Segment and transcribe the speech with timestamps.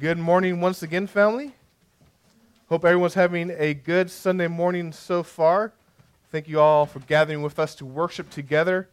[0.00, 1.52] Good morning once again, family.
[2.70, 5.74] Hope everyone's having a good Sunday morning so far.
[6.32, 8.88] Thank you all for gathering with us to worship together.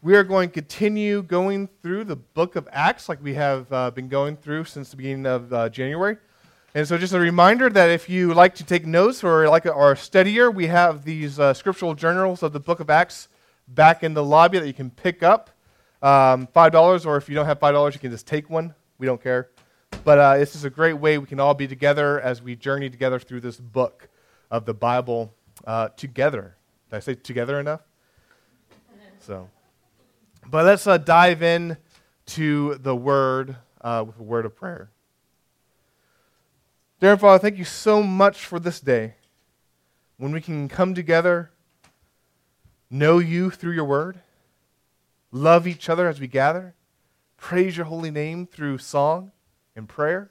[0.00, 3.90] We are going to continue going through the book of Acts like we have uh,
[3.90, 6.18] been going through since the beginning of uh, January.
[6.76, 9.96] And so, just a reminder that if you like to take notes or like are
[9.96, 13.26] steadier, we have these uh, scriptural journals of the book of Acts
[13.66, 15.50] back in the lobby that you can pick up.
[16.00, 18.72] Um, $5, or if you don't have $5, you can just take one.
[18.98, 19.48] We don't care.
[20.02, 22.90] But uh, this is a great way we can all be together as we journey
[22.90, 24.08] together through this book
[24.50, 25.34] of the Bible
[25.66, 26.56] uh, together.
[26.90, 27.80] Did I say together enough?
[29.20, 29.48] So,
[30.50, 31.78] but let's uh, dive in
[32.26, 34.90] to the word uh, with a word of prayer.
[37.00, 39.14] Dear Father, thank you so much for this day
[40.16, 41.50] when we can come together,
[42.90, 44.20] know you through your word,
[45.32, 46.74] love each other as we gather,
[47.36, 49.32] praise your holy name through song
[49.76, 50.30] in prayer.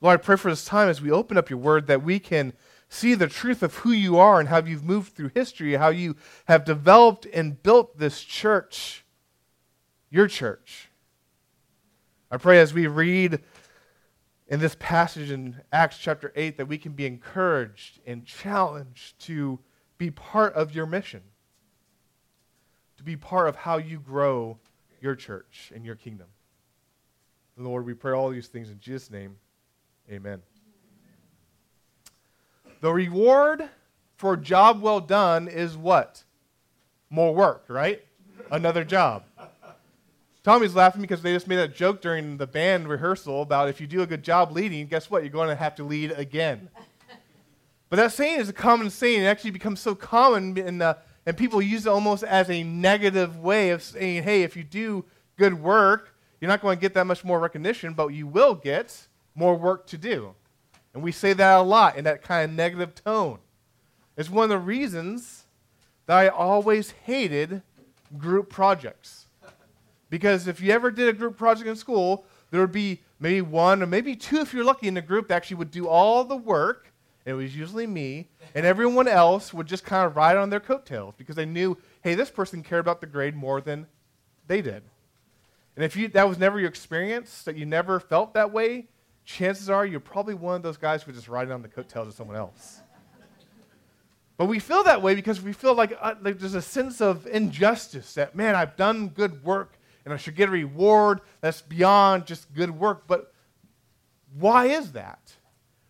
[0.00, 2.52] Lord, I pray for this time as we open up your word that we can
[2.88, 6.16] see the truth of who you are and how you've moved through history, how you
[6.44, 9.04] have developed and built this church,
[10.10, 10.90] your church.
[12.30, 13.40] I pray as we read
[14.46, 19.58] in this passage in Acts chapter 8 that we can be encouraged and challenged to
[19.96, 21.22] be part of your mission,
[22.96, 24.58] to be part of how you grow
[25.00, 26.26] your church and your kingdom.
[27.56, 29.36] Lord, we pray all these things in Jesus' name.
[30.10, 30.42] Amen.
[32.80, 33.68] The reward
[34.16, 36.24] for job well done is what?
[37.10, 38.04] More work, right?
[38.50, 39.24] Another job.
[40.42, 43.86] Tommy's laughing because they just made that joke during the band rehearsal about if you
[43.86, 45.22] do a good job leading, guess what?
[45.22, 46.68] You're going to have to lead again.
[47.88, 49.22] but that saying is a common saying.
[49.22, 53.38] It actually becomes so common, in the, and people use it almost as a negative
[53.38, 55.06] way of saying, hey, if you do
[55.38, 59.06] good work, you're not going to get that much more recognition, but you will get
[59.34, 60.34] more work to do.
[60.92, 63.38] And we say that a lot in that kind of negative tone.
[64.16, 65.44] It's one of the reasons
[66.06, 67.62] that I always hated
[68.16, 69.26] group projects.
[70.10, 73.82] Because if you ever did a group project in school, there would be maybe one
[73.82, 76.36] or maybe two, if you're lucky, in the group that actually would do all the
[76.36, 76.92] work.
[77.24, 81.14] It was usually me, and everyone else would just kind of ride on their coattails
[81.16, 83.86] because they knew, hey, this person cared about the grade more than
[84.46, 84.82] they did.
[85.76, 88.86] And if you, that was never your experience, that you never felt that way,
[89.24, 92.14] chances are you're probably one of those guys who just riding on the coattails of
[92.14, 92.80] someone else.
[94.36, 97.26] but we feel that way because we feel like, uh, like there's a sense of
[97.26, 102.26] injustice that, man, I've done good work and I should get a reward that's beyond
[102.26, 103.04] just good work.
[103.06, 103.32] But
[104.38, 105.32] why is that?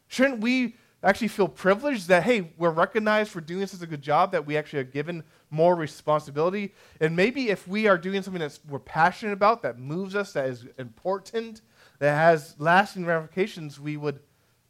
[0.07, 4.33] Shouldn't we actually feel privileged that, hey, we're recognized for doing such a good job
[4.33, 6.75] that we actually are given more responsibility.
[7.01, 10.49] And maybe if we are doing something that we're passionate about, that moves us, that
[10.49, 11.61] is important,
[11.99, 14.21] that has lasting ramifications, we would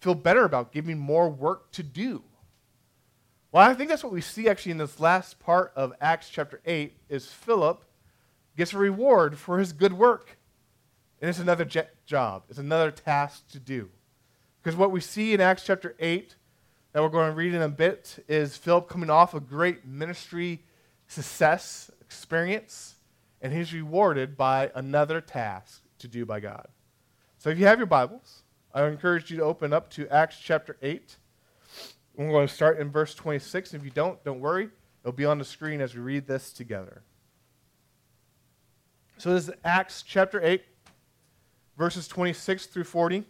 [0.00, 2.22] feel better about giving more work to do.
[3.52, 6.60] Well, I think that's what we see actually in this last part of Acts chapter
[6.66, 7.84] 8 is Philip
[8.56, 10.36] gets a reward for his good work.
[11.20, 11.64] And it's another
[12.04, 12.42] job.
[12.48, 13.90] It's another task to do.
[14.64, 16.36] Because what we see in Acts chapter 8
[16.92, 20.64] that we're going to read in a bit is Philip coming off a great ministry
[21.06, 22.94] success experience,
[23.42, 26.66] and he's rewarded by another task to do by God.
[27.36, 28.42] So if you have your Bibles,
[28.72, 31.14] I encourage you to open up to Acts chapter 8.
[32.16, 33.74] We're going to start in verse 26.
[33.74, 34.70] If you don't, don't worry.
[35.02, 37.02] It'll be on the screen as we read this together.
[39.18, 40.62] So this is Acts chapter 8,
[41.76, 43.24] verses 26 through 40.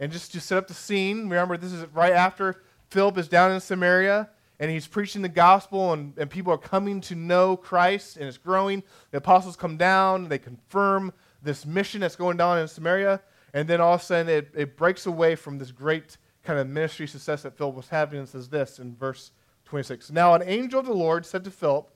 [0.00, 3.52] And just to set up the scene, remember this is right after Philip is down
[3.52, 4.28] in Samaria
[4.60, 8.38] and he's preaching the gospel and, and people are coming to know Christ and it's
[8.38, 8.82] growing.
[9.10, 11.12] The apostles come down, they confirm
[11.42, 13.20] this mission that's going down in Samaria,
[13.52, 16.68] and then all of a sudden it, it breaks away from this great kind of
[16.68, 19.32] ministry success that Philip was having and says this in verse
[19.66, 20.10] 26.
[20.10, 21.90] Now an angel of the Lord said to Philip,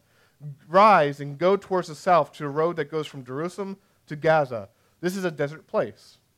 [0.69, 4.69] Rise and go towards the south to a road that goes from Jerusalem to Gaza.
[5.01, 6.19] This is a desert place.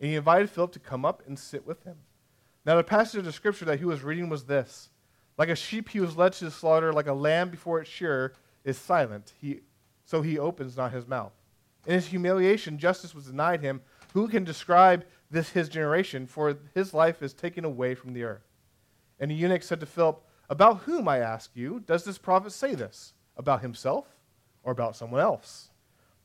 [0.00, 1.96] And he invited Philip to come up and sit with him.
[2.64, 4.90] Now, the passage of scripture that he was reading was this
[5.38, 8.34] Like a sheep he was led to the slaughter, like a lamb before its shearer
[8.64, 9.60] is silent, he,
[10.04, 11.32] so he opens not his mouth.
[11.86, 13.80] In his humiliation, justice was denied him.
[14.12, 18.46] Who can describe this his generation, for his life is taken away from the earth.
[19.18, 22.74] And the eunuch said to Philip, About whom, I ask you, does this prophet say
[22.74, 23.14] this?
[23.36, 24.06] About himself
[24.62, 25.70] or about someone else?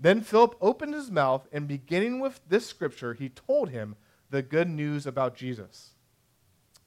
[0.02, 3.96] Then Philip opened his mouth, and beginning with this scripture, he told him
[4.32, 5.92] the good news about Jesus.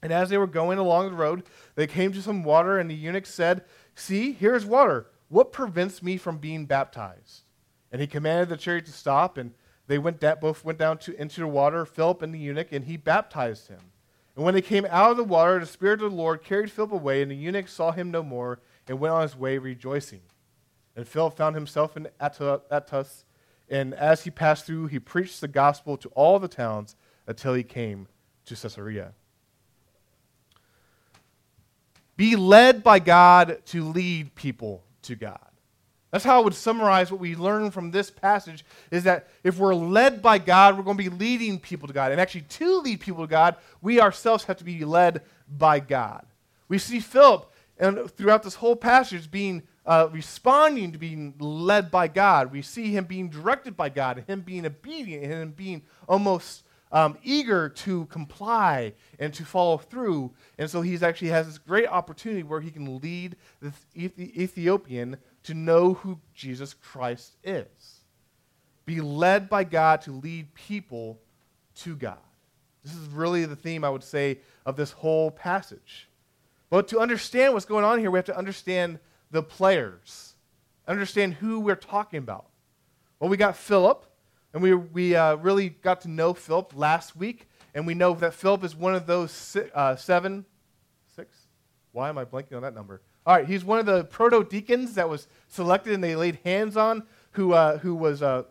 [0.02, 1.44] And as they were going along the road,
[1.76, 3.64] they came to some water, and the eunuch said,
[3.94, 5.06] See, here's water.
[5.28, 7.42] What prevents me from being baptized?
[7.92, 9.54] And he commanded the chariot to stop, and
[9.86, 12.84] they went da- both went down to, into the water, Philip and the eunuch, and
[12.84, 13.92] he baptized him.
[14.34, 16.90] And when they came out of the water, the Spirit of the Lord carried Philip
[16.90, 18.58] away, and the eunuch saw him no more,
[18.88, 20.22] and went on his way rejoicing.
[20.96, 23.24] And Philip found himself in Azotus,
[23.68, 26.96] and as he passed through, he preached the gospel to all the towns
[27.26, 28.06] until he came
[28.46, 29.12] to Caesarea.
[32.16, 35.40] Be led by God to lead people to God.
[36.14, 39.74] That's how I would summarize what we learn from this passage is that if we're
[39.74, 42.12] led by God, we're going to be leading people to God.
[42.12, 46.24] And actually, to lead people to God, we ourselves have to be led by God.
[46.68, 52.08] We see Philip and throughout this whole passage being uh, responding to being led by
[52.08, 52.50] God.
[52.50, 57.68] We see him being directed by God, him being obedient, him being almost um, eager
[57.68, 60.32] to comply and to follow through.
[60.58, 65.54] And so he actually has this great opportunity where he can lead the Ethiopian to
[65.54, 68.00] know who Jesus Christ is.
[68.86, 71.18] Be led by God to lead people
[71.76, 72.18] to God.
[72.84, 76.08] This is really the theme, I would say, of this whole passage.
[76.70, 78.98] But to understand what's going on here, we have to understand
[79.30, 80.34] the players,
[80.86, 82.46] understand who we're talking about.
[83.18, 84.06] Well, we got Philip,
[84.52, 88.34] and we, we uh, really got to know Philip last week, and we know that
[88.34, 90.44] Philip is one of those si- uh, seven,
[91.16, 91.36] six?
[91.92, 93.00] Why am I blanking on that number?
[93.26, 96.76] All right, he's one of the proto deacons that was selected and they laid hands
[96.76, 98.44] on, who, uh, who was uh,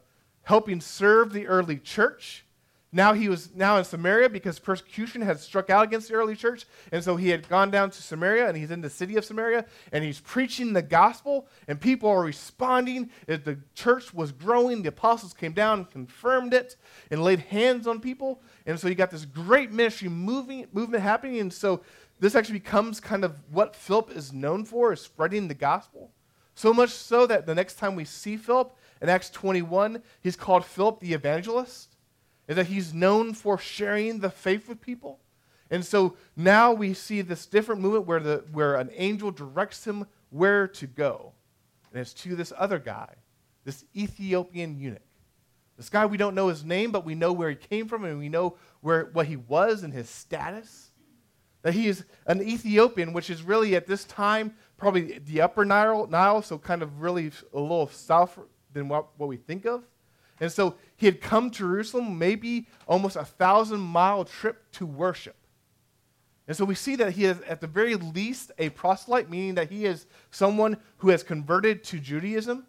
[0.44, 2.46] helping serve the early church.
[2.96, 6.68] Now he was now in Samaria because persecution had struck out against the early church,
[6.92, 9.66] and so he had gone down to Samaria and he's in the city of Samaria
[9.92, 13.10] and he's preaching the gospel and people are responding.
[13.26, 14.84] The church was growing.
[14.84, 16.76] The apostles came down and confirmed it
[17.10, 21.40] and laid hands on people, and so you got this great ministry moving movement happening.
[21.40, 21.82] And so
[22.20, 26.12] this actually becomes kind of what Philip is known for, is spreading the gospel.
[26.54, 30.64] So much so that the next time we see Philip in Acts 21, he's called
[30.64, 31.93] Philip the evangelist,
[32.48, 35.20] is that he's known for sharing the faith with people.
[35.70, 40.06] And so now we see this different movement where, the, where an angel directs him
[40.30, 41.34] where to go.
[41.92, 43.10] And it's to this other guy,
[43.64, 45.02] this Ethiopian eunuch.
[45.78, 48.20] This guy, we don't know his name, but we know where he came from and
[48.20, 50.92] we know where, what he was and his status
[51.64, 56.08] that he is an Ethiopian, which is really at this time probably the upper Nile,
[56.08, 58.38] Nile so kind of really a little south
[58.72, 59.84] than what, what we think of.
[60.40, 65.36] And so he had come to Jerusalem, maybe almost a thousand mile trip to worship.
[66.48, 69.72] And so we see that he is, at the very least, a proselyte, meaning that
[69.72, 72.66] he is someone who has converted to Judaism.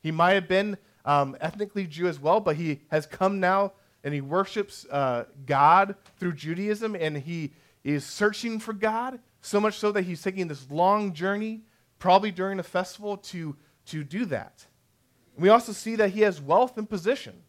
[0.00, 3.72] He might have been um, ethnically Jew as well, but he has come now
[4.04, 7.52] and he worships uh, God through Judaism, and he
[7.84, 11.62] is searching for God, so much so that he's taking this long journey,
[11.98, 13.56] probably during a festival, to,
[13.86, 14.64] to do that.
[15.38, 17.42] We also see that he has wealth and position.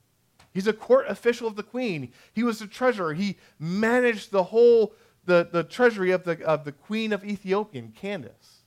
[0.53, 2.11] He's a court official of the queen.
[2.33, 3.13] He was the treasurer.
[3.13, 4.93] He managed the whole
[5.25, 8.63] the, the treasury of the, of the queen of Ethiopia, Candace.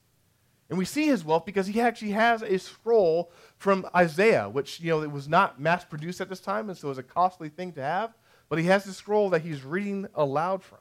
[0.69, 4.91] And we see his wealth because he actually has a scroll from Isaiah, which you
[4.91, 7.51] know it was not mass produced at this time, and so it was a costly
[7.51, 8.15] thing to have.
[8.49, 10.79] But he has the scroll that he's reading aloud from.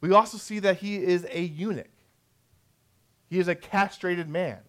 [0.00, 1.90] We also see that he is a eunuch.
[3.28, 4.60] He is a castrated man,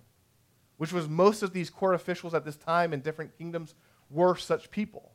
[0.77, 3.75] which was most of these court officials at this time in different kingdoms
[4.09, 5.11] were such people.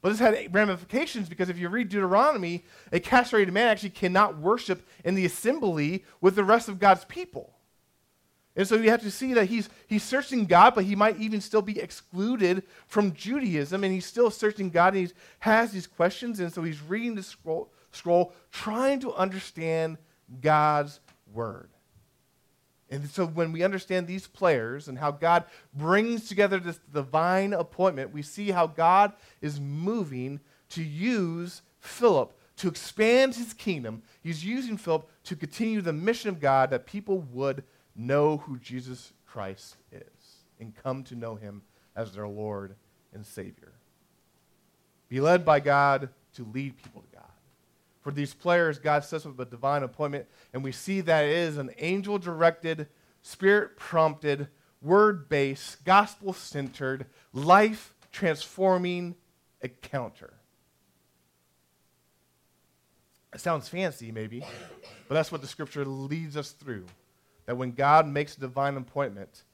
[0.00, 4.86] But this had ramifications because if you read Deuteronomy, a castrated man actually cannot worship
[5.04, 7.54] in the assembly with the rest of God's people.
[8.54, 11.40] And so you have to see that he's, he's searching God, but he might even
[11.40, 16.38] still be excluded from Judaism, and he's still searching God, and he has these questions,
[16.38, 19.96] and so he's reading the scroll, scroll trying to understand
[20.42, 21.00] God's
[21.32, 21.70] word.
[22.92, 28.12] And so when we understand these players and how God brings together this divine appointment,
[28.12, 34.02] we see how God is moving to use Philip to expand his kingdom.
[34.22, 37.64] He's using Philip to continue the mission of God that people would
[37.96, 41.62] know who Jesus Christ is and come to know him
[41.96, 42.74] as their Lord
[43.14, 43.72] and Savior.
[45.08, 47.04] Be led by God to lead people
[48.02, 51.56] for these players, God sets up a divine appointment, and we see that it is
[51.56, 52.88] an angel directed,
[53.22, 54.48] spirit prompted,
[54.82, 59.14] word based, gospel centered, life transforming
[59.60, 60.34] encounter.
[63.32, 64.44] It sounds fancy, maybe,
[65.08, 66.84] but that's what the scripture leads us through.
[67.46, 69.44] That when God makes a divine appointment,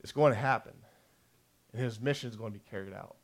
[0.00, 0.74] it's going to happen,
[1.72, 3.16] and his mission is going to be carried out.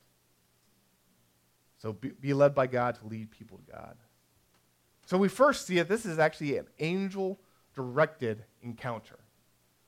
[1.79, 3.97] So be, be led by God to lead people to God.
[5.12, 7.38] So we first see it, this is actually an angel
[7.75, 9.19] directed encounter.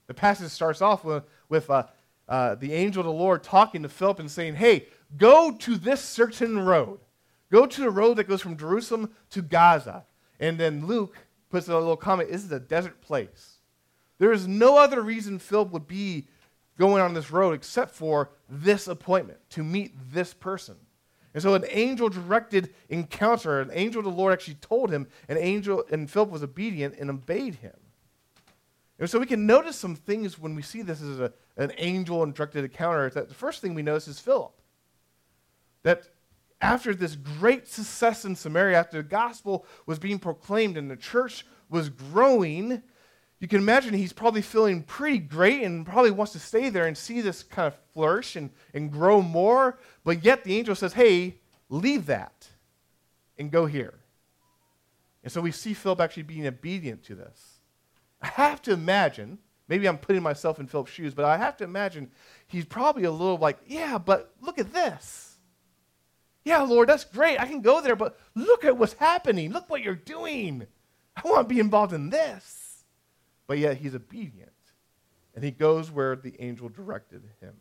[0.07, 1.85] The passage starts off with, with uh,
[2.28, 6.02] uh, the angel of the Lord talking to Philip and saying, Hey, go to this
[6.02, 7.00] certain road.
[7.50, 10.04] Go to the road that goes from Jerusalem to Gaza.
[10.40, 11.16] And then Luke
[11.49, 13.61] puts a little comment this is a desert place.
[14.19, 16.28] There is no other reason Philip would be
[16.78, 20.76] going on this road except for this appointment to meet this person.
[21.35, 25.37] And so an angel directed encounter, an angel of the Lord actually told him, an
[25.37, 27.75] angel, and Philip was obedient and obeyed him.
[29.00, 32.23] And so we can notice some things when we see this as a, an angel
[32.23, 33.11] and directed encounter.
[33.11, 34.53] That the first thing we notice is Philip.
[35.83, 36.09] That
[36.61, 41.45] after this great success in Samaria, after the gospel was being proclaimed and the church
[41.69, 42.83] was growing,
[43.45, 46.97] you can imagine he's probably feeling pretty great and probably wants to stay there and
[46.97, 49.79] see this kind of flourish and, and grow more.
[50.03, 52.49] But yet the angel says, hey, leave that
[53.37, 53.99] and go here.
[55.23, 57.59] And so we see Philip actually being obedient to this.
[58.23, 59.37] I have to imagine,
[59.69, 62.13] maybe I'm putting myself in Philip's shoes, but I have to imagine
[62.47, 65.37] he's probably a little like, yeah, but look at this.
[66.47, 67.39] Yeah, Lord, that's great.
[67.39, 69.53] I can go there, but look at what's happening.
[69.53, 70.67] Look what you're doing.
[71.15, 72.63] I want to be involved in this.
[73.47, 74.51] But yet he's obedient.
[75.35, 77.55] And he goes where the angel directed him.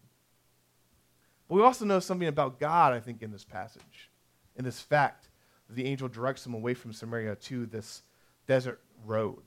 [1.48, 4.10] But we also know something about God, I think, in this passage,
[4.56, 5.28] in this fact
[5.68, 8.04] that the angel directs him away from Samaria to this
[8.48, 9.42] desert road.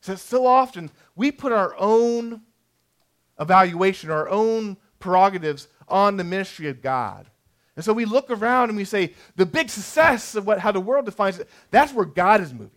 [0.00, 2.42] So, so often we put our own
[3.38, 7.26] evaluation, our own prerogatives on the ministry of God.
[7.76, 10.80] And so we look around and we say, the big success of what, how the
[10.80, 12.70] world defines it, that's where God is moving.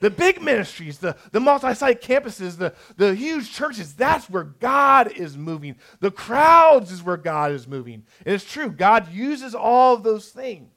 [0.00, 5.10] The big ministries, the, the multi site campuses, the, the huge churches, that's where God
[5.12, 5.76] is moving.
[6.00, 8.04] The crowds is where God is moving.
[8.24, 10.70] And it's true, God uses all of those things.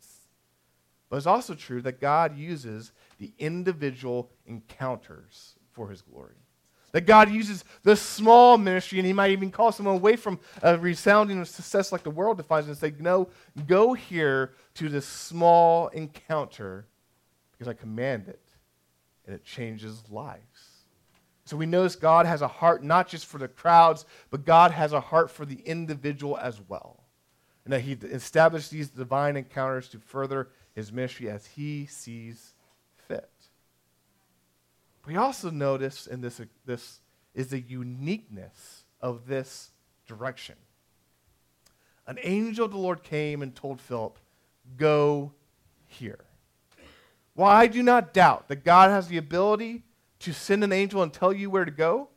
[1.09, 6.35] But it's also true that God uses the individual encounters for his glory.
[6.93, 10.75] That God uses the small ministry, and he might even call someone away from uh,
[10.75, 13.29] a resounding success like the world defines and say, No,
[13.67, 16.87] go here to this small encounter
[17.51, 18.41] because I command it,
[19.31, 20.83] and it changes lives.
[21.45, 24.91] So we notice God has a heart not just for the crowds, but God has
[24.91, 27.03] a heart for the individual as well.
[27.63, 32.53] And that he established these divine encounters to further his ministry as he sees
[33.07, 33.29] fit.
[35.05, 36.99] we also notice in this, this
[37.33, 39.71] is the uniqueness of this
[40.07, 40.55] direction.
[42.05, 44.19] An angel of the Lord came and told Philip,
[44.77, 45.31] Go
[45.87, 46.25] here.
[47.33, 49.83] While I do not doubt that God has the ability
[50.19, 52.09] to send an angel and tell you where to go,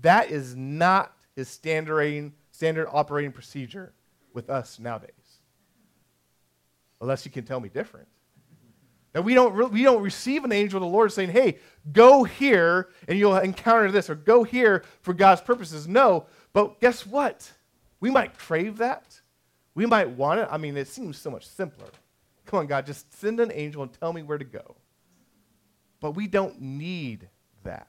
[0.00, 3.92] that is not his standard, standard operating procedure
[4.32, 5.10] with us nowadays.
[7.00, 8.08] Unless you can tell me different.
[9.12, 11.58] That we don't, re- we don't receive an angel of the Lord saying, hey,
[11.92, 15.88] go here and you'll encounter this, or go here for God's purposes.
[15.88, 17.50] No, but guess what?
[17.98, 19.20] We might crave that.
[19.74, 20.48] We might want it.
[20.50, 21.88] I mean, it seems so much simpler.
[22.46, 24.76] Come on, God, just send an angel and tell me where to go.
[26.00, 27.28] But we don't need
[27.64, 27.88] that.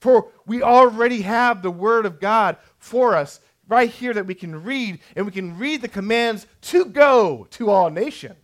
[0.00, 4.62] For we already have the Word of God for us right here that we can
[4.62, 8.36] read, and we can read the commands to go to all nations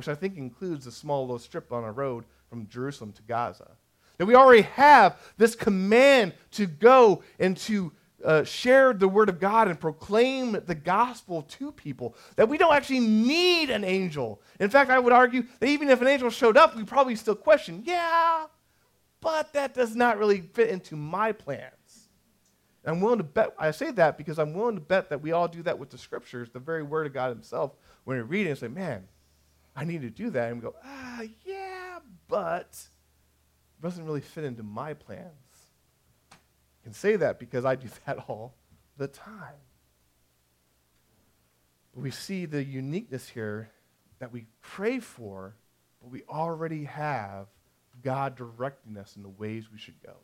[0.00, 3.72] which I think includes a small little strip on a road from Jerusalem to Gaza.
[4.16, 7.92] That we already have this command to go and to
[8.24, 12.14] uh, share the word of God and proclaim the gospel to people.
[12.36, 14.42] That we don't actually need an angel.
[14.58, 17.34] In fact, I would argue that even if an angel showed up, we probably still
[17.34, 18.46] question, yeah,
[19.20, 21.74] but that does not really fit into my plans.
[22.84, 25.48] I'm willing to bet, I say that because I'm willing to bet that we all
[25.48, 27.72] do that with the scriptures, the very word of God Himself,
[28.04, 29.06] when we read it and say, man,
[29.76, 30.50] I need to do that.
[30.50, 35.34] And we go, ah, yeah, but it doesn't really fit into my plans.
[36.90, 38.56] Can say that because I do that all
[38.96, 39.62] the time.
[41.94, 43.70] But we see the uniqueness here
[44.18, 45.54] that we pray for,
[46.02, 47.46] but we already have
[48.02, 50.16] God directing us in the ways we should go.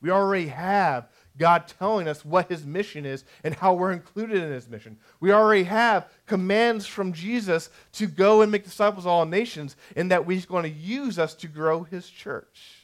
[0.00, 4.52] We already have God telling us what his mission is and how we're included in
[4.52, 4.96] his mission.
[5.18, 10.12] We already have commands from Jesus to go and make disciples of all nations and
[10.12, 12.79] that he's going to use us to grow his church.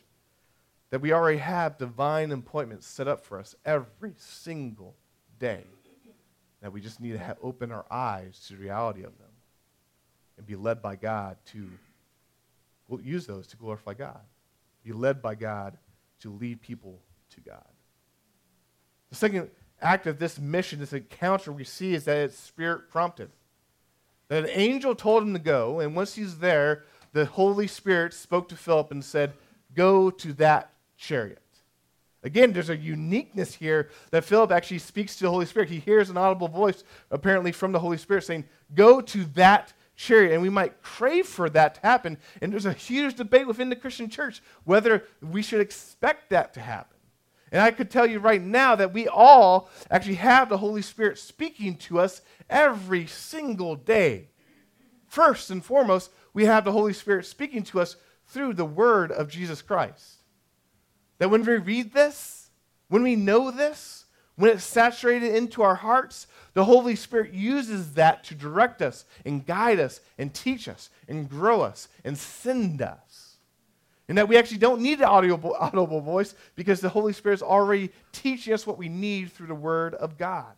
[0.90, 4.94] That we already have divine appointments set up for us every single
[5.38, 5.64] day.
[6.62, 9.28] That we just need to have, open our eyes to the reality of them
[10.36, 11.68] and be led by God to
[13.02, 14.20] use those to glorify God.
[14.84, 15.76] Be led by God
[16.20, 17.00] to lead people
[17.30, 17.64] to God.
[19.10, 19.50] The second
[19.80, 23.30] act of this mission, this encounter we see is that it's spirit prompted.
[24.28, 28.48] That an angel told him to go, and once he's there, the Holy Spirit spoke
[28.48, 29.34] to Philip and said,
[29.74, 31.42] Go to that chariot.
[32.22, 35.68] Again, there's a uniqueness here that Philip actually speaks to the Holy Spirit.
[35.68, 40.32] He hears an audible voice, apparently from the Holy Spirit, saying, Go to that chariot.
[40.32, 42.18] And we might crave for that to happen.
[42.40, 46.60] And there's a huge debate within the Christian church whether we should expect that to
[46.60, 46.96] happen.
[47.52, 51.18] And I could tell you right now that we all actually have the Holy Spirit
[51.18, 54.30] speaking to us every single day.
[55.06, 59.28] First and foremost, we have the Holy Spirit speaking to us through the Word of
[59.28, 60.16] Jesus Christ.
[61.18, 62.50] That when we read this,
[62.88, 64.04] when we know this,
[64.36, 69.46] when it's saturated into our hearts, the Holy Spirit uses that to direct us and
[69.46, 73.36] guide us and teach us and grow us and send us.
[74.08, 77.42] And that we actually don't need an audible, audible voice because the Holy Spirit is
[77.42, 80.52] already teaching us what we need through the Word of God.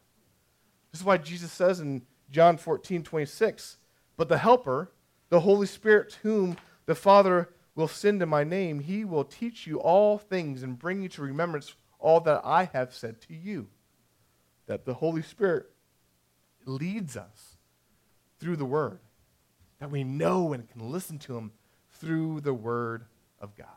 [0.92, 3.76] This is why Jesus says in John 14, 26,
[4.16, 4.90] But the Helper,
[5.30, 7.48] the Holy Spirit, to whom the Father
[7.78, 11.22] will send in my name, he will teach you all things and bring you to
[11.22, 13.68] remembrance all that I have said to you.
[14.66, 15.66] That the Holy Spirit
[16.66, 17.56] leads us
[18.40, 18.98] through the Word,
[19.78, 21.52] that we know and can listen to Him
[21.92, 23.04] through the Word
[23.40, 23.68] of God.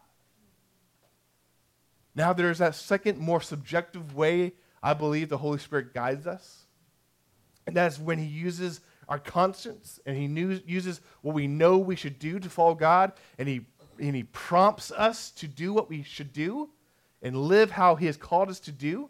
[2.16, 6.66] Now, there's that second, more subjective way I believe the Holy Spirit guides us,
[7.68, 10.26] and that's when He uses our conscience and He
[10.66, 13.68] uses what we know we should do to follow God, and He
[14.08, 16.70] and he prompts us to do what we should do
[17.22, 19.10] and live how he has called us to do.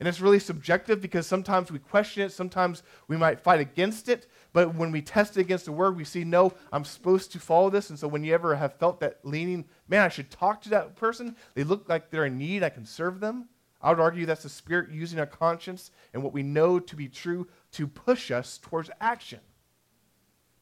[0.00, 4.28] And it's really subjective because sometimes we question it, sometimes we might fight against it,
[4.52, 7.68] but when we test it against the word, we see, no, I'm supposed to follow
[7.68, 7.90] this.
[7.90, 10.94] And so when you ever have felt that leaning, man, I should talk to that
[10.94, 13.48] person, they look like they're in need, I can serve them.
[13.80, 17.08] I would argue that's the Spirit using our conscience and what we know to be
[17.08, 19.40] true to push us towards action.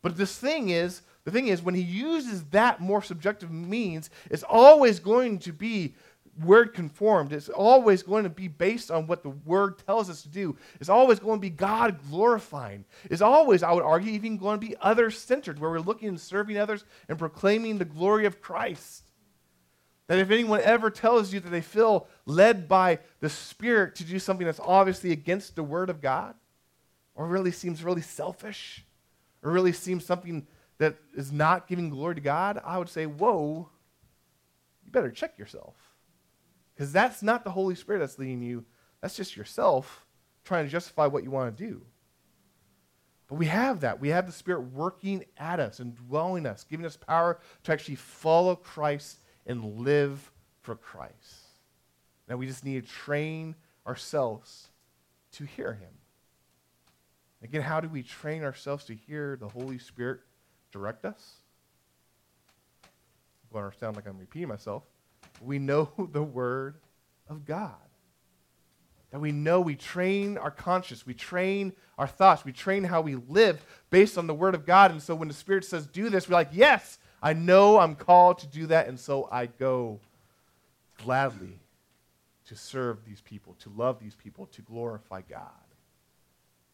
[0.02, 4.44] But this thing is, the thing is, when he uses that more subjective means, it's
[4.44, 5.96] always going to be
[6.44, 7.32] word conformed.
[7.32, 10.56] It's always going to be based on what the word tells us to do.
[10.78, 12.84] It's always going to be God glorifying.
[13.10, 16.20] It's always, I would argue, even going to be other centered, where we're looking and
[16.20, 19.02] serving others and proclaiming the glory of Christ.
[20.06, 24.20] That if anyone ever tells you that they feel led by the Spirit to do
[24.20, 26.36] something that's obviously against the Word of God,
[27.16, 28.84] or really seems really selfish,
[29.42, 30.46] or really seems something
[30.78, 33.68] that is not giving glory to God, I would say, whoa,
[34.84, 35.74] you better check yourself.
[36.74, 38.64] Because that's not the Holy Spirit that's leading you.
[39.00, 40.06] That's just yourself
[40.44, 41.82] trying to justify what you want to do.
[43.28, 44.00] But we have that.
[44.00, 47.96] We have the Spirit working at us and dwelling us, giving us power to actually
[47.96, 51.46] follow Christ and live for Christ.
[52.28, 54.68] Now we just need to train ourselves
[55.32, 55.90] to hear Him.
[57.42, 60.20] Again, how do we train ourselves to hear the Holy Spirit
[60.76, 61.36] direct us.
[62.84, 64.82] I'm going to sound like I'm repeating myself.
[65.40, 66.76] We know the Word
[67.28, 67.74] of God.
[69.10, 73.14] That we know we train our conscience, we train our thoughts, we train how we
[73.14, 74.90] live based on the Word of God.
[74.90, 78.40] And so when the Spirit says, do this, we're like, yes, I know I'm called
[78.40, 78.88] to do that.
[78.88, 80.00] And so I go
[81.02, 81.58] gladly
[82.48, 85.50] to serve these people, to love these people, to glorify God.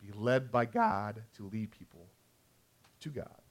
[0.04, 2.06] Be led by God to lead people
[3.00, 3.41] to God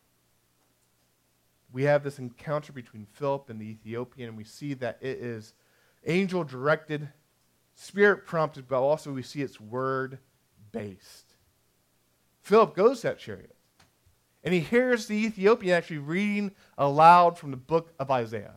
[1.71, 5.53] we have this encounter between Philip and the Ethiopian, and we see that it is
[6.05, 7.09] angel directed,
[7.75, 10.19] spirit prompted, but also we see it's word
[10.71, 11.35] based.
[12.41, 13.55] Philip goes to that chariot,
[14.43, 18.55] and he hears the Ethiopian actually reading aloud from the book of Isaiah.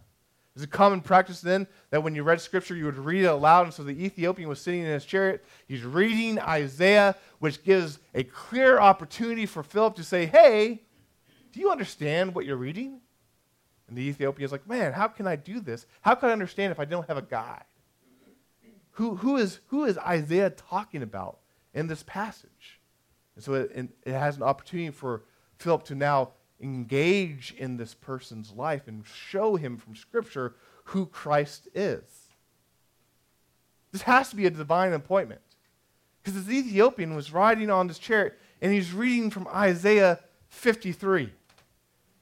[0.54, 3.64] It's a common practice then that when you read scripture, you would read it aloud.
[3.64, 5.44] And so the Ethiopian was sitting in his chariot.
[5.66, 10.82] He's reading Isaiah, which gives a clear opportunity for Philip to say, Hey,
[11.52, 13.00] do you understand what you're reading?
[13.88, 15.86] And the Ethiopian is like, man, how can I do this?
[16.00, 17.64] How can I understand if I don't have a guide?
[18.92, 21.40] Who, who, is, who is Isaiah talking about
[21.74, 22.80] in this passage?
[23.34, 25.24] And so it, it has an opportunity for
[25.58, 31.68] Philip to now engage in this person's life and show him from Scripture who Christ
[31.74, 32.02] is.
[33.90, 35.40] This has to be a divine appointment.
[36.22, 41.30] Because this Ethiopian was riding on this chariot and he's reading from Isaiah 53.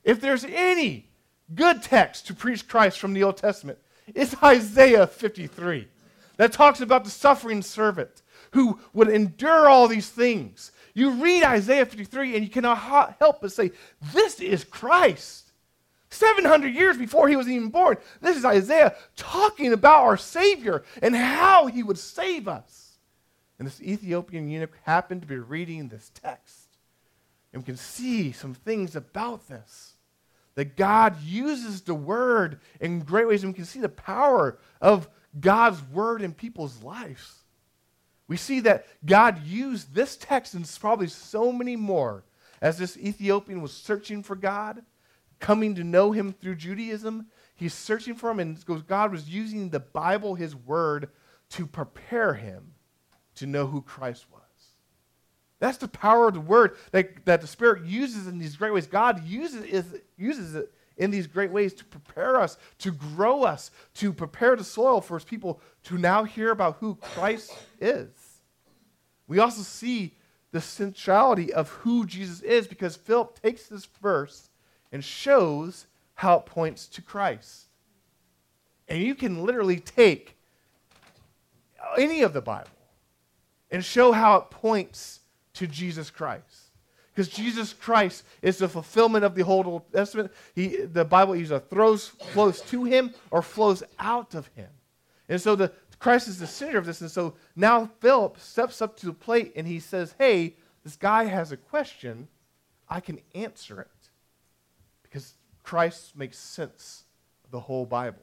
[0.02, 1.11] If there's any
[1.54, 3.78] good text to preach Christ from the Old Testament
[4.14, 5.88] is Isaiah 53
[6.36, 10.72] that talks about the suffering servant who would endure all these things.
[10.94, 13.72] You read Isaiah 53 and you cannot help but say,
[14.12, 15.52] This is Christ.
[16.10, 17.96] 700 years before he was even born.
[18.20, 22.98] This is Isaiah talking about our Savior and how he would save us.
[23.58, 26.76] And this Ethiopian eunuch happened to be reading this text.
[27.52, 29.91] And we can see some things about this.
[30.54, 35.08] That God uses the word in great ways, and we can see the power of
[35.38, 37.42] God's word in people's lives.
[38.28, 42.24] We see that God used this text and probably so many more
[42.60, 44.82] as this Ethiopian was searching for God
[45.40, 47.26] coming to know him through Judaism.
[47.54, 51.10] He's searching for him, and God was using the Bible, his word,
[51.50, 52.74] to prepare him
[53.34, 54.41] to know who Christ was.
[55.62, 58.88] That's the power of the word that, that the Spirit uses in these great ways.
[58.88, 63.70] God uses it, uses it in these great ways to prepare us, to grow us,
[63.94, 68.08] to prepare the soil for his people to now hear about who Christ is.
[69.28, 70.16] We also see
[70.50, 74.50] the centrality of who Jesus is because Philip takes this verse
[74.90, 77.66] and shows how it points to Christ.
[78.88, 80.36] And you can literally take
[81.96, 82.68] any of the Bible
[83.70, 85.20] and show how it points
[85.54, 86.72] to Jesus Christ.
[87.14, 90.32] Because Jesus Christ is the fulfillment of the whole Old Testament.
[90.54, 94.70] He, the Bible either throws, flows to him or flows out of him.
[95.28, 97.02] And so the, Christ is the center of this.
[97.02, 101.24] And so now Philip steps up to the plate and he says, Hey, this guy
[101.24, 102.28] has a question.
[102.88, 104.10] I can answer it.
[105.02, 107.04] Because Christ makes sense
[107.44, 108.22] of the whole Bible.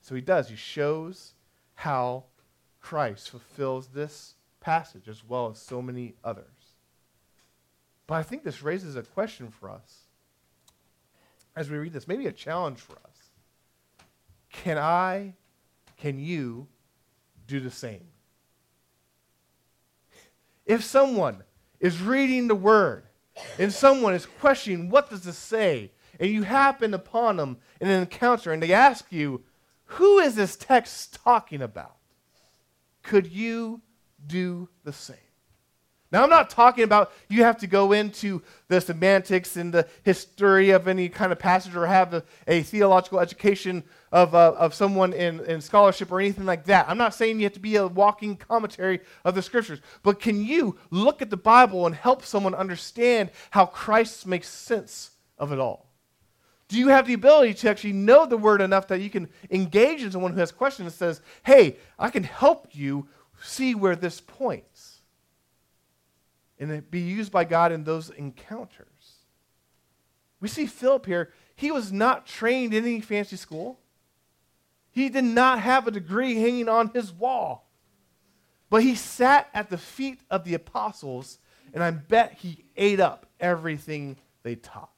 [0.00, 0.48] So he does.
[0.48, 1.34] He shows
[1.74, 2.24] how
[2.80, 4.35] Christ fulfills this
[4.66, 6.74] passage as well as so many others.
[8.08, 10.08] But I think this raises a question for us
[11.54, 13.30] as we read this, maybe a challenge for us.
[14.50, 15.34] Can I,
[15.96, 16.66] can you
[17.46, 18.08] do the same?
[20.66, 21.44] If someone
[21.78, 23.04] is reading the word
[23.60, 25.92] and someone is questioning, what does this say?
[26.18, 29.44] and you happen upon them in an encounter and they ask you,
[29.84, 31.96] Who is this text talking about?
[33.02, 33.82] Could you
[34.26, 35.16] do the same?
[36.12, 40.70] Now, I'm not talking about you have to go into the semantics and the history
[40.70, 45.12] of any kind of passage or have a, a theological education of, uh, of someone
[45.12, 46.88] in, in scholarship or anything like that.
[46.88, 50.44] I'm not saying you have to be a walking commentary of the scriptures, but can
[50.44, 55.58] you look at the Bible and help someone understand how Christ makes sense of it
[55.58, 55.90] all?
[56.68, 60.02] Do you have the ability to actually know the word enough that you can engage
[60.02, 63.08] in someone who has questions and says, hey, I can help you
[63.46, 65.00] see where this points?
[66.58, 68.86] And it be used by God in those encounters.
[70.40, 73.78] We see Philip here, he was not trained in any fancy school.
[74.90, 77.70] He did not have a degree hanging on his wall.
[78.68, 81.38] But he sat at the feet of the apostles,
[81.72, 84.90] and I bet he ate up everything they taught.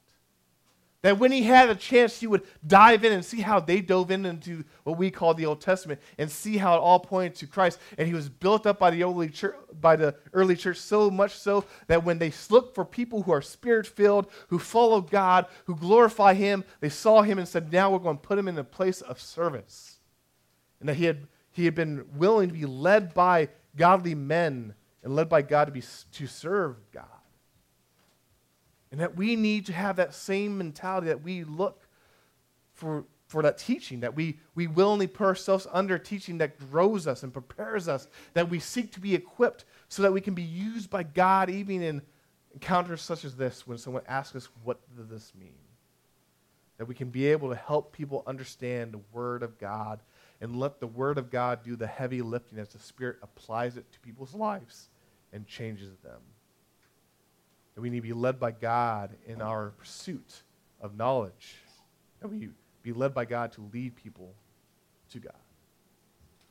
[1.03, 4.11] That when he had a chance, he would dive in and see how they dove
[4.11, 7.47] in into what we call the Old Testament and see how it all pointed to
[7.47, 7.79] Christ.
[7.97, 11.39] And he was built up by the early church, by the early church so much
[11.39, 15.77] so that when they looked for people who are spirit filled, who follow God, who
[15.77, 18.65] glorify Him, they saw him and said, "Now we're going to put him in a
[18.65, 20.01] place of service."
[20.81, 25.15] And that he had he had been willing to be led by godly men and
[25.15, 25.83] led by God to be
[26.13, 27.18] to serve God.
[28.91, 31.87] And that we need to have that same mentality that we look
[32.73, 37.23] for, for that teaching, that we, we willingly put ourselves under teaching that grows us
[37.23, 40.89] and prepares us, that we seek to be equipped so that we can be used
[40.89, 42.03] by God even in
[42.55, 45.53] encounters such as this when someone asks us, What does this mean?
[46.79, 50.01] That we can be able to help people understand the Word of God
[50.41, 53.93] and let the Word of God do the heavy lifting as the Spirit applies it
[53.93, 54.89] to people's lives
[55.33, 56.21] and changes them
[57.81, 60.43] we need to be led by God in our pursuit
[60.81, 61.57] of knowledge,
[62.21, 62.49] that we
[62.83, 64.35] be led by God to lead people
[65.13, 65.33] to God.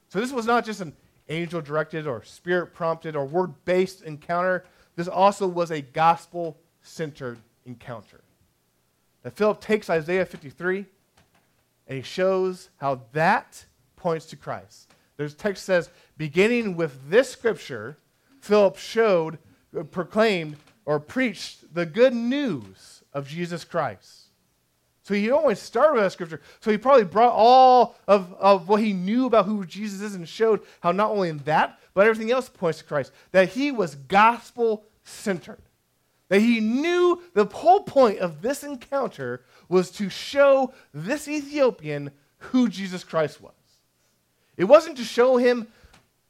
[0.10, 0.94] So this was not just an
[1.30, 4.64] angel directed or spirit prompted or word based encounter.
[4.96, 8.22] This also was a gospel centered encounter.
[9.24, 10.86] That Philip takes Isaiah 53
[11.88, 14.90] and he shows how that points to Christ.
[15.18, 17.98] There's text says, beginning with this scripture,
[18.40, 19.40] Philip showed,
[19.78, 20.56] uh, proclaimed
[20.88, 24.30] or preached the good news of Jesus Christ.
[25.04, 26.42] So he always started with that scripture.
[26.62, 30.28] So he probably brought all of, of what he knew about who Jesus is and
[30.28, 33.12] showed how not only in that, but everything else points to Christ.
[33.34, 35.62] That he was gospel centered.
[36.30, 42.70] That he knew the whole point of this encounter was to show this Ethiopian who
[42.70, 43.54] Jesus Christ was.
[44.56, 45.68] It wasn't to show him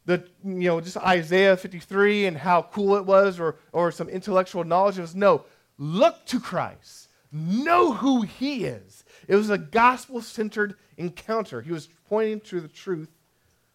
[0.08, 4.64] the you know just Isaiah 53 and how cool it was or or some intellectual
[4.64, 4.98] knowledge.
[4.98, 5.44] It was no,
[5.78, 7.10] look to Christ.
[7.32, 9.04] Know who he is.
[9.28, 11.62] It was a gospel centered encounter.
[11.62, 13.12] He was pointing to the truth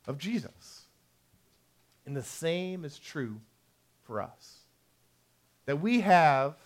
[0.06, 0.86] of Jesus.
[2.06, 3.38] And the same is true
[4.04, 4.60] for us
[5.66, 6.56] that we have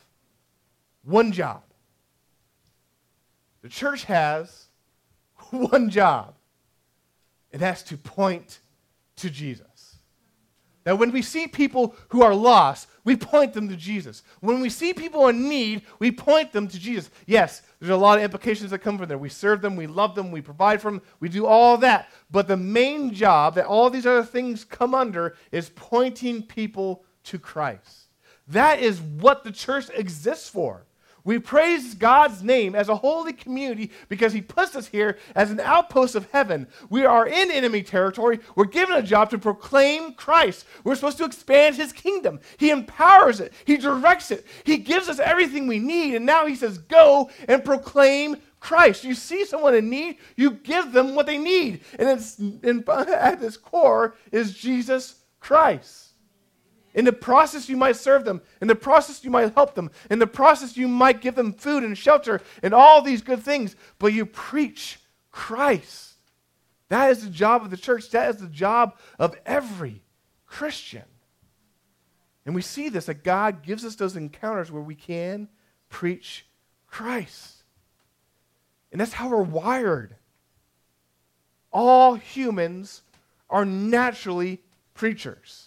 [1.02, 1.62] one job.
[3.62, 4.66] The church has
[5.50, 6.35] one job,
[7.52, 8.61] and that's to point
[9.16, 9.98] to Jesus.
[10.85, 14.22] That when we see people who are lost, we point them to Jesus.
[14.38, 17.11] When we see people in need, we point them to Jesus.
[17.26, 19.18] Yes, there's a lot of implications that come from there.
[19.18, 22.09] We serve them, we love them, we provide for them, we do all that.
[22.31, 27.38] But the main job that all these other things come under is pointing people to
[27.40, 28.07] Christ.
[28.46, 30.86] That is what the church exists for.
[31.26, 35.58] We praise God's name as a holy community because He puts us here as an
[35.58, 36.68] outpost of heaven.
[36.88, 38.38] We are in enemy territory.
[38.54, 40.64] We're given a job to proclaim Christ.
[40.84, 42.40] We're supposed to expand His kingdom.
[42.56, 46.14] He empowers it, He directs it, He gives us everything we need.
[46.14, 49.02] And now He says, Go and proclaim Christ.
[49.02, 51.80] You see someone in need, you give them what they need.
[51.98, 52.40] And it's,
[52.88, 56.06] at its core is Jesus Christ.
[56.96, 58.40] In the process, you might serve them.
[58.62, 59.90] In the process, you might help them.
[60.11, 63.76] In the process, you might give them food and shelter and all these good things.
[63.98, 64.98] But you preach
[65.30, 66.14] Christ.
[66.88, 68.11] That is the job of the church.
[68.11, 70.02] That is the job of every
[70.46, 71.04] Christian.
[72.46, 75.48] And we see this that God gives us those encounters where we can
[75.90, 76.46] preach
[76.87, 77.62] Christ.
[78.90, 80.16] And that's how we're wired.
[81.70, 83.02] All humans
[83.50, 84.62] are naturally
[84.94, 85.65] preachers.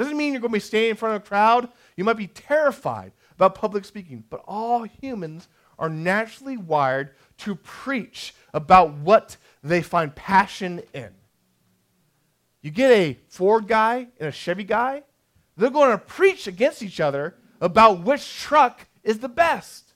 [0.00, 1.68] Doesn't mean you're going to be standing in front of a crowd.
[1.94, 5.46] You might be terrified about public speaking, but all humans
[5.78, 7.10] are naturally wired
[7.40, 11.10] to preach about what they find passion in.
[12.62, 15.02] You get a Ford guy and a Chevy guy,
[15.58, 19.92] they're going to preach against each other about which truck is the best.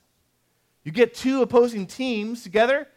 [0.83, 2.87] You get two opposing teams together,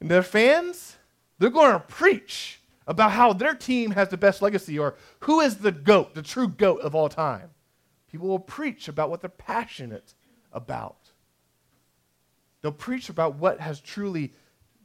[0.00, 0.96] and their fans,
[1.38, 5.56] they're going to preach about how their team has the best legacy or who is
[5.58, 7.50] the GOAT, the true GOAT of all time.
[8.10, 10.14] People will preach about what they're passionate
[10.52, 11.10] about.
[12.62, 14.32] They'll preach about what has truly,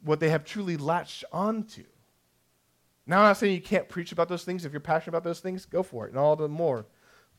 [0.04, 1.86] what they have truly latched onto.
[3.06, 4.66] Now, I'm not saying you can't preach about those things.
[4.66, 6.86] If you're passionate about those things, go for it, and all the more.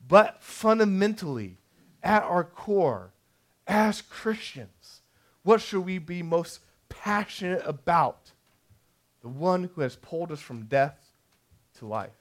[0.07, 1.59] But fundamentally,
[2.03, 3.13] at our core,
[3.67, 5.01] as Christians,
[5.43, 8.31] what should we be most passionate about?
[9.21, 10.97] The one who has pulled us from death
[11.79, 12.11] to life.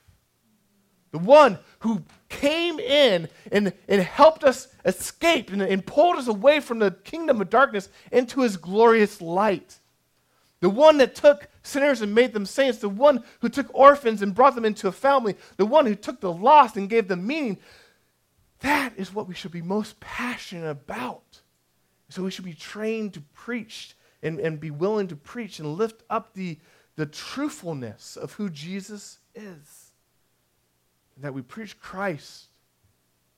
[1.13, 6.61] The one who came in and, and helped us escape and, and pulled us away
[6.61, 9.79] from the kingdom of darkness into his glorious light.
[10.61, 12.79] The one that took sinners and made them saints.
[12.79, 15.37] The one who took orphans and brought them into a family.
[15.57, 17.59] The one who took the lost and gave them meaning.
[18.61, 21.41] That is what we should be most passionate about.
[22.11, 26.03] So we should be trained to preach and, and be willing to preach and lift
[26.11, 26.59] up the,
[27.01, 29.93] the truthfulness of who Jesus is.
[31.17, 32.49] That we preach Christ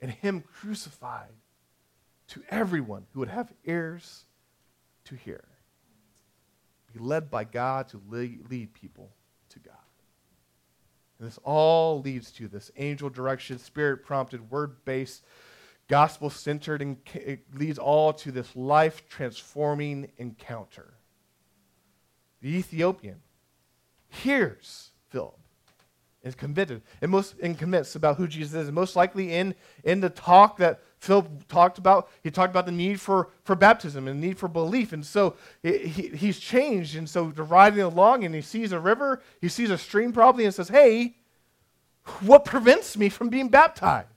[0.00, 1.30] and Him crucified
[2.26, 4.24] to everyone who would have ears
[5.04, 5.44] to hear.
[6.92, 9.12] Be led by God to lead people
[9.50, 9.76] to God.
[11.20, 15.22] And this all leads to this angel direction, spirit prompted, word based,
[15.86, 20.94] gospel centered, and it leads all to this life transforming encounter.
[22.40, 23.20] The Ethiopian
[24.12, 25.38] hears Philip
[26.22, 28.70] is convicted and most and convinced about who Jesus is.
[28.70, 33.00] Most likely in, in the talk that Philip talked about, he talked about the need
[33.00, 34.92] for, for baptism and the need for belief.
[34.92, 36.94] And so he, he's changed.
[36.94, 40.44] And so they're riding along and he sees a river, he sees a stream probably,
[40.44, 41.16] and says, Hey,
[42.20, 44.08] what prevents me from being baptized?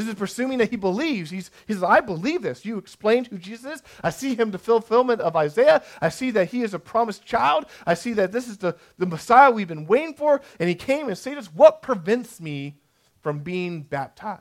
[0.00, 1.30] This is presuming that he believes.
[1.30, 2.64] He's, he says, I believe this.
[2.64, 3.82] You explained who Jesus is.
[4.02, 5.82] I see him the fulfillment of Isaiah.
[6.00, 7.66] I see that he is a promised child.
[7.86, 10.40] I see that this is the, the Messiah we've been waiting for.
[10.58, 12.78] And he came and said, What prevents me
[13.20, 14.40] from being baptized?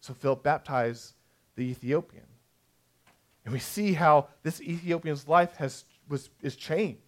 [0.00, 1.14] So Philip baptized
[1.56, 2.26] the Ethiopian.
[3.44, 7.00] And we see how this Ethiopian's life has, was, is changed.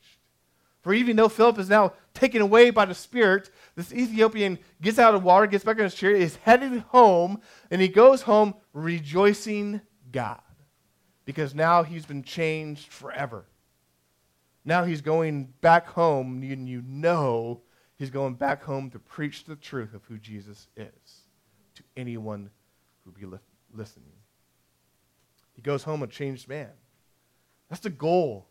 [0.82, 5.14] For even though Philip is now taken away by the Spirit, this Ethiopian gets out
[5.14, 9.80] of water, gets back in his chair, is headed home, and he goes home rejoicing
[10.10, 10.40] God.
[11.24, 13.44] Because now he's been changed forever.
[14.64, 17.62] Now he's going back home, and you know
[17.96, 21.22] he's going back home to preach the truth of who Jesus is
[21.74, 22.50] to anyone
[23.04, 23.38] who be li-
[23.72, 24.12] listening.
[25.54, 26.70] He goes home a changed man.
[27.68, 28.48] That's the goal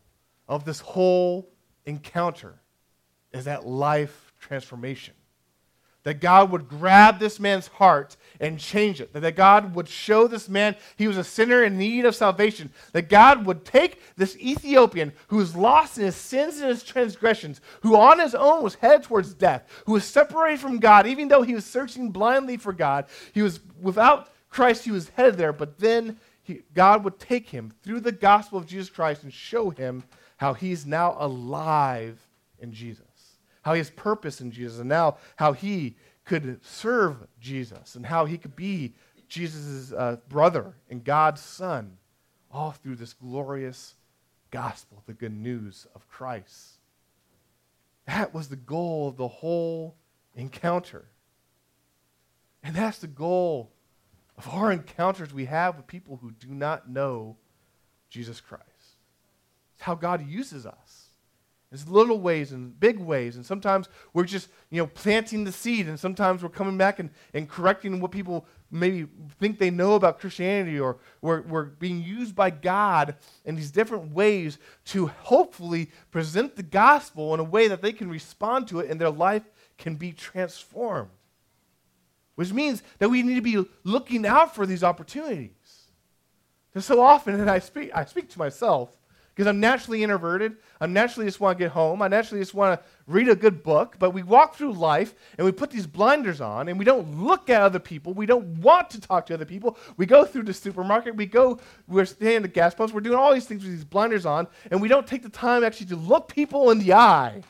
[0.48, 1.50] of this whole
[1.86, 2.60] encounter
[3.36, 5.14] is that life transformation.
[6.06, 9.12] that God would grab this man's heart and change it.
[9.12, 12.70] That God would show this man he was a sinner in need of salvation.
[12.94, 17.60] That God would take this Ethiopian who was lost in his sins and his transgressions,
[17.82, 21.42] who on his own was headed towards death, who was separated from God, even though
[21.42, 23.06] he was searching blindly for God.
[23.34, 27.74] He was without Christ, he was headed there, but then he, God would take him
[27.82, 30.04] through the gospel of Jesus Christ and show him
[30.38, 32.20] how he's now alive
[32.60, 33.05] in Jesus
[33.66, 38.26] how he has purpose in Jesus, and now how he could serve Jesus, and how
[38.26, 38.94] he could be
[39.28, 41.98] Jesus' uh, brother and God's son,
[42.52, 43.96] all through this glorious
[44.52, 46.74] gospel, the good news of Christ.
[48.06, 49.96] That was the goal of the whole
[50.36, 51.06] encounter.
[52.62, 53.72] And that's the goal
[54.38, 57.38] of our encounters we have with people who do not know
[58.12, 58.64] Jesus Christ.
[59.74, 61.05] It's how God uses us.
[61.76, 63.36] There's little ways and big ways.
[63.36, 65.90] And sometimes we're just, you know, planting the seed.
[65.90, 69.08] And sometimes we're coming back and, and correcting what people maybe
[69.38, 70.80] think they know about Christianity.
[70.80, 76.64] Or we're, we're being used by God in these different ways to hopefully present the
[76.64, 79.44] gospel in a way that they can respond to it and their life
[79.78, 81.10] can be transformed.
[82.36, 85.52] Which means that we need to be looking out for these opportunities.
[86.72, 88.96] Because so often, and I speak, I speak to myself,
[89.36, 90.56] because I'm naturally introverted.
[90.80, 92.02] I naturally just want to get home.
[92.02, 93.98] I naturally just want to read a good book.
[94.00, 97.50] But we walk through life and we put these blinders on and we don't look
[97.50, 98.14] at other people.
[98.14, 99.78] We don't want to talk to other people.
[99.98, 101.18] We go through the supermarket.
[101.18, 102.94] We go, we're staying at the gas pumps.
[102.94, 104.48] We're doing all these things with these blinders on.
[104.72, 107.42] And we don't take the time actually to look people in the eye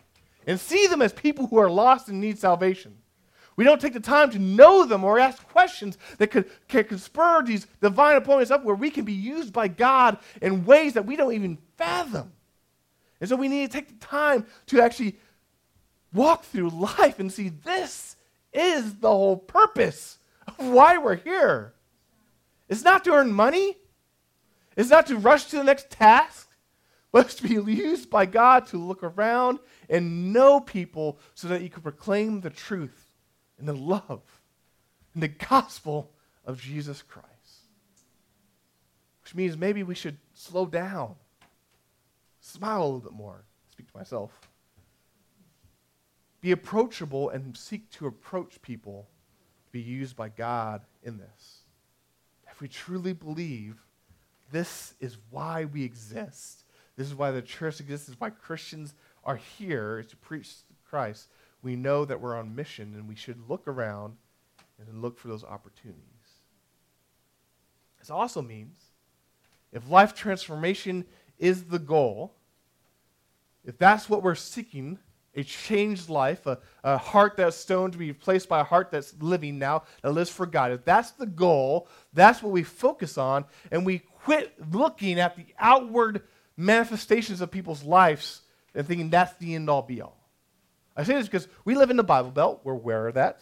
[0.48, 2.98] and see them as people who are lost and need salvation.
[3.56, 7.42] We don't take the time to know them or ask questions that could, can spur
[7.44, 11.16] these divine appointments up where we can be used by God in ways that we
[11.16, 12.34] don't even fathom.
[13.22, 15.18] And so we need to take the time to actually
[16.14, 18.18] walk through life and see this
[18.52, 21.74] is the whole purpose of why we're here.
[22.68, 23.78] It's not to earn money,
[24.76, 26.50] it's not to rush to the next task,
[27.14, 31.62] but it's to be used by God to look around and know people so that
[31.62, 33.05] you can proclaim the truth
[33.58, 34.22] and the love
[35.14, 36.12] and the gospel
[36.46, 37.30] of Jesus Christ.
[39.24, 41.16] Which means maybe we should slow down,
[42.42, 44.32] smile a little bit more, speak to myself,
[46.42, 49.08] be approachable, and seek to approach people
[49.66, 51.62] to be used by God in this.
[52.52, 53.84] If we truly believe
[54.52, 56.64] this is why we exist,
[56.96, 60.52] this is why the church exists, this is why Christians are here, to preach
[60.88, 61.28] Christ,
[61.66, 64.16] we know that we're on mission and we should look around
[64.80, 66.04] and look for those opportunities.
[68.00, 68.78] This also means
[69.74, 71.06] if life transformation
[71.40, 72.36] is the goal,
[73.66, 75.00] if that's what we're seeking,
[75.34, 79.16] a changed life, a, a heart that's stone to be replaced by a heart that's
[79.20, 80.72] living now, that lives for God.
[80.72, 85.48] If that's the goal, that's what we focus on, and we quit looking at the
[85.58, 86.22] outward
[86.56, 88.44] manifestations of people's lives
[88.76, 90.25] and thinking that's the end all be all.
[90.96, 93.42] I say this because we live in the Bible Belt, we're aware of that.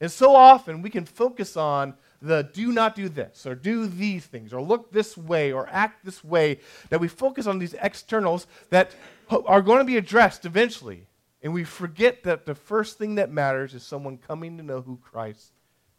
[0.00, 4.24] And so often we can focus on the do not do this, or do these
[4.24, 8.46] things, or look this way, or act this way, that we focus on these externals
[8.70, 8.92] that
[9.30, 11.06] are going to be addressed eventually.
[11.42, 14.96] And we forget that the first thing that matters is someone coming to know who
[14.96, 15.52] Christ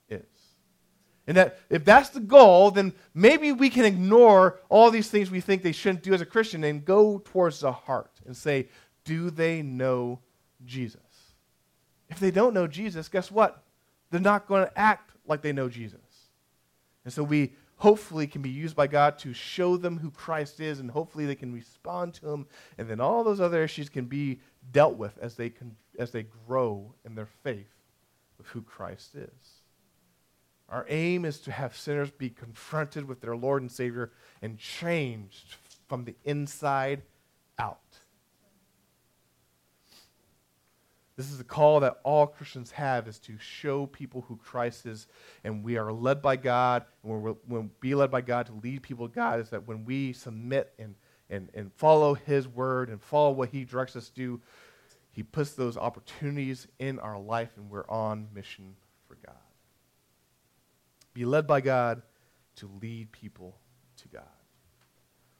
[0.09, 0.25] is.
[1.27, 5.41] And that if that's the goal, then maybe we can ignore all these things we
[5.41, 8.69] think they shouldn't do as a Christian and go towards the heart and say,
[9.03, 10.19] do they know
[10.65, 11.01] Jesus.
[12.09, 13.63] If they don't know Jesus, guess what?
[14.11, 15.99] They're not going to act like they know Jesus.
[17.03, 20.79] And so we hopefully can be used by God to show them who Christ is,
[20.79, 22.47] and hopefully they can respond to him,
[22.77, 24.39] and then all those other issues can be
[24.71, 27.73] dealt with as they, can, as they grow in their faith
[28.37, 29.61] with who Christ is.
[30.69, 35.55] Our aim is to have sinners be confronted with their Lord and Savior and changed
[35.87, 37.03] from the inside
[37.59, 37.99] out.
[41.17, 45.07] This is a call that all Christians have is to show people who Christ is.
[45.45, 46.83] And we are led by God.
[47.03, 50.11] And we're, be led by God to lead people to God is that when we
[50.11, 50.95] submit and,
[51.29, 54.41] and, and follow his word and follow what he directs us to do,
[55.11, 58.75] he puts those opportunities in our life and we're on mission
[59.07, 59.35] for God.
[61.13, 62.01] Be led by God
[62.57, 63.55] to lead people
[64.01, 64.23] to God.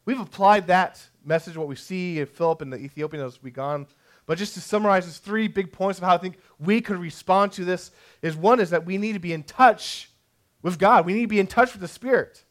[0.06, 3.88] We've applied that message, what we see in Philip and the Ethiopian as we've gone
[4.26, 7.52] but just to summarize these three big points of how I think we could respond
[7.54, 10.10] to this is one is that we need to be in touch
[10.62, 11.06] with God.
[11.06, 12.44] We need to be in touch with the Spirit,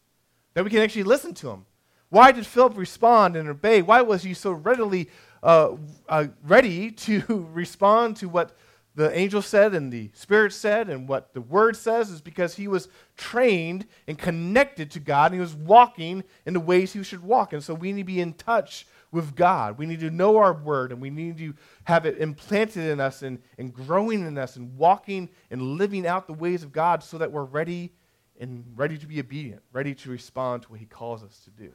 [0.55, 1.67] that we can actually listen to Him.
[2.11, 3.83] Why did Philip respond and obey?
[3.83, 5.11] Why was he so readily
[5.43, 5.77] uh,
[6.09, 8.57] uh, ready to respond to what
[8.95, 12.69] the angel said and the spirit said and what the word says is because he
[12.69, 17.23] was trained and connected to God and he was walking in the ways he should
[17.23, 17.53] walk.
[17.53, 19.79] And so we need to be in touch with God.
[19.79, 21.55] We need to know our word and we need to
[21.85, 26.27] have it implanted in us and, and growing in us and walking and living out
[26.27, 27.93] the ways of God so that we're ready
[28.39, 31.73] and ready to be obedient, ready to respond to what he calls us to do.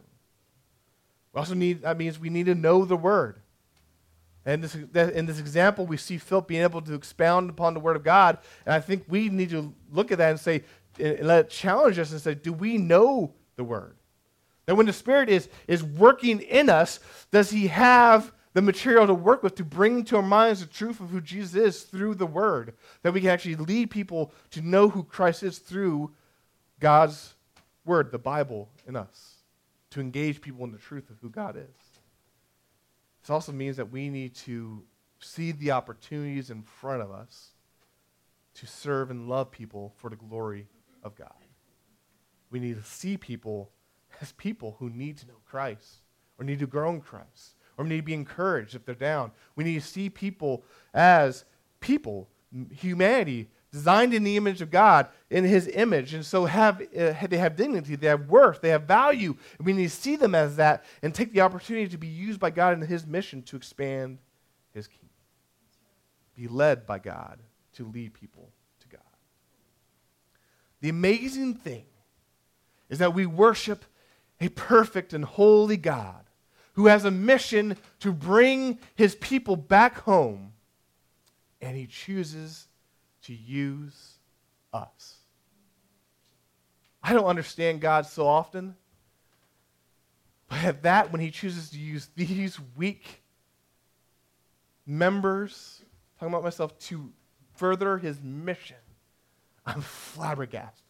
[1.33, 3.41] We also need, that means we need to know the word.
[4.45, 7.95] And this, in this example, we see Philip being able to expound upon the Word
[7.95, 8.39] of God.
[8.65, 10.63] And I think we need to look at that and say,
[10.97, 13.98] and let it challenge us and say, do we know the Word?
[14.69, 16.99] That when the Spirit is, is working in us,
[17.31, 20.99] does He have the material to work with to bring to our minds the truth
[20.99, 22.75] of who Jesus is through the Word?
[23.01, 26.11] That we can actually lead people to know who Christ is through
[26.79, 27.33] God's
[27.83, 29.37] Word, the Bible, in us,
[29.89, 31.99] to engage people in the truth of who God is.
[33.23, 34.83] This also means that we need to
[35.19, 37.53] see the opportunities in front of us
[38.53, 40.67] to serve and love people for the glory
[41.01, 41.33] of God.
[42.51, 43.71] We need to see people
[44.21, 46.01] as people who need to know Christ
[46.37, 49.31] or need to grow in Christ or need to be encouraged if they're down.
[49.55, 50.63] We need to see people
[50.93, 51.45] as
[51.79, 52.27] people,
[52.71, 57.37] humanity designed in the image of God, in His image, and so have uh, they
[57.37, 59.35] have dignity, they have worth, they have value.
[59.57, 62.39] And we need to see them as that and take the opportunity to be used
[62.39, 64.17] by God in His mission to expand
[64.73, 65.09] His kingdom.
[66.35, 67.39] Be led by God
[67.73, 68.49] to lead people
[68.81, 69.01] to God.
[70.81, 71.85] The amazing thing
[72.89, 73.85] is that we worship
[74.41, 76.25] a perfect and holy God
[76.73, 80.53] who has a mission to bring His people back home,
[81.61, 82.67] and He chooses
[83.23, 84.17] to use
[84.71, 85.17] us.
[87.03, 88.75] I don't understand God so often,
[90.47, 93.23] but at that, when He chooses to use these weak
[94.85, 95.81] members,
[96.17, 97.11] talking about myself, to
[97.55, 98.77] further His mission,
[99.65, 100.85] I'm flabbergasted.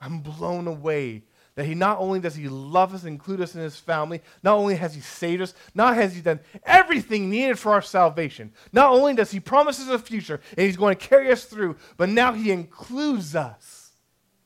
[0.00, 3.60] I'm blown away that he not only does he love us and include us in
[3.60, 7.72] his family, not only has he saved us, not has he done everything needed for
[7.72, 11.30] our salvation, not only does he promise us a future and he's going to carry
[11.30, 13.92] us through, but now he includes us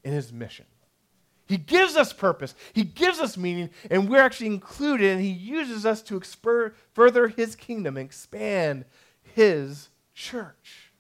[0.03, 0.67] in his mission.
[1.47, 5.85] He gives us purpose, he gives us meaning, and we're actually included, and he uses
[5.85, 8.87] us to exper- further his kingdom and expand
[9.35, 10.93] his church.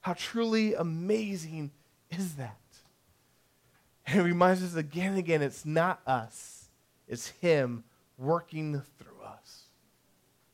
[0.00, 1.72] How truly amazing
[2.10, 2.58] is that?
[4.06, 6.68] And it reminds us again and again it's not us,
[7.08, 7.84] it's Him
[8.18, 9.62] working through us.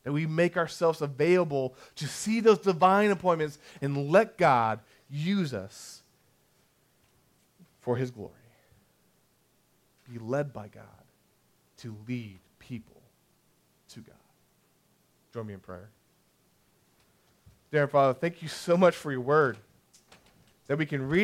[0.05, 4.80] That we make ourselves available to see those divine appointments and let God
[5.11, 6.03] use us
[7.80, 8.32] for His glory.
[10.11, 10.84] Be led by God
[11.78, 13.01] to lead people
[13.90, 14.14] to God.
[15.32, 15.88] Join me in prayer.
[17.70, 19.57] Dear Father, thank you so much for your word
[20.66, 21.18] that we can read